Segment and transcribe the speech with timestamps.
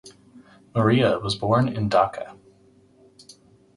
[0.73, 2.35] Maria was born in Dhaka.